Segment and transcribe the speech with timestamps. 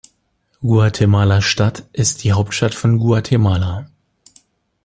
[0.63, 3.85] Guatemala-Stadt ist die Hauptstadt von Guatemala.